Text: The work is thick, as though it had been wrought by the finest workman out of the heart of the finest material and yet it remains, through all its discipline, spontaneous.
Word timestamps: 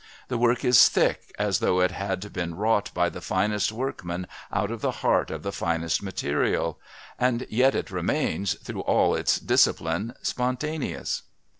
The 0.29 0.37
work 0.39 0.65
is 0.65 0.89
thick, 0.89 1.31
as 1.37 1.59
though 1.59 1.79
it 1.79 1.91
had 1.91 2.33
been 2.33 2.55
wrought 2.55 2.89
by 2.91 3.07
the 3.07 3.21
finest 3.21 3.71
workman 3.71 4.25
out 4.51 4.71
of 4.71 4.81
the 4.81 4.89
heart 5.05 5.29
of 5.29 5.43
the 5.43 5.51
finest 5.51 6.01
material 6.01 6.79
and 7.19 7.45
yet 7.51 7.75
it 7.75 7.91
remains, 7.91 8.55
through 8.55 8.81
all 8.81 9.13
its 9.13 9.37
discipline, 9.37 10.15
spontaneous. 10.23 11.21